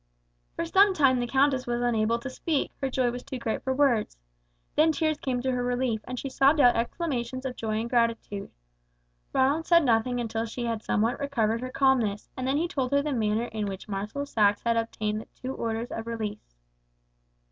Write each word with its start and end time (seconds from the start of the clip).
For 0.55 0.65
some 0.65 0.95
time 0.95 1.19
the 1.19 1.27
countess 1.27 1.67
was 1.67 1.79
unable 1.83 2.17
to 2.17 2.29
speak, 2.31 2.71
her 2.81 2.89
joy 2.89 3.11
was 3.11 3.21
too 3.21 3.37
great 3.37 3.61
for 3.61 3.71
words. 3.71 4.17
Then 4.75 4.91
tears 4.91 5.19
came 5.19 5.43
to 5.43 5.51
her 5.51 5.63
relief, 5.63 6.01
and 6.05 6.17
she 6.17 6.27
sobbed 6.27 6.59
out 6.59 6.75
exclamations 6.75 7.45
of 7.45 7.55
joy 7.55 7.79
and 7.81 7.87
gratitude. 7.87 8.49
Ronald 9.31 9.67
said 9.67 9.85
nothing 9.85 10.19
until 10.19 10.47
she 10.47 10.65
had 10.65 10.81
somewhat 10.81 11.19
recovered 11.19 11.61
her 11.61 11.69
calmness, 11.69 12.31
and 12.35 12.47
then 12.47 12.57
he 12.57 12.67
told 12.67 12.89
her 12.93 13.03
the 13.03 13.13
manner 13.13 13.45
in 13.45 13.67
which 13.67 13.87
Marshal 13.87 14.25
Saxe 14.25 14.63
had 14.63 14.75
obtained 14.75 15.21
the 15.21 15.27
two 15.39 15.53
orders 15.53 15.89
of 15.91 16.07
release. 16.07 16.55